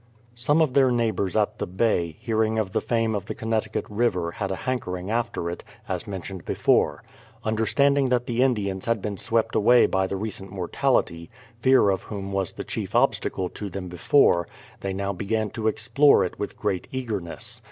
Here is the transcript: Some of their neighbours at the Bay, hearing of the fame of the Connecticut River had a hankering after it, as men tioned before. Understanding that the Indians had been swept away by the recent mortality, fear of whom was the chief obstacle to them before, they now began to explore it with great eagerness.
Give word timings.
Some 0.33 0.61
of 0.63 0.73
their 0.73 0.89
neighbours 0.89 1.37
at 1.37 1.59
the 1.59 1.67
Bay, 1.67 2.15
hearing 2.19 2.57
of 2.57 2.71
the 2.71 2.81
fame 2.81 3.13
of 3.13 3.27
the 3.27 3.35
Connecticut 3.35 3.85
River 3.87 4.31
had 4.31 4.49
a 4.49 4.55
hankering 4.55 5.11
after 5.11 5.47
it, 5.47 5.63
as 5.87 6.07
men 6.07 6.21
tioned 6.23 6.43
before. 6.43 7.03
Understanding 7.43 8.09
that 8.09 8.25
the 8.25 8.41
Indians 8.41 8.85
had 8.85 8.99
been 8.99 9.17
swept 9.17 9.53
away 9.53 9.85
by 9.85 10.07
the 10.07 10.15
recent 10.17 10.49
mortality, 10.51 11.29
fear 11.59 11.91
of 11.91 12.01
whom 12.01 12.31
was 12.31 12.53
the 12.53 12.63
chief 12.63 12.95
obstacle 12.95 13.47
to 13.49 13.69
them 13.69 13.89
before, 13.89 14.47
they 14.79 14.91
now 14.91 15.13
began 15.13 15.51
to 15.51 15.67
explore 15.67 16.25
it 16.25 16.39
with 16.39 16.57
great 16.57 16.87
eagerness. 16.91 17.59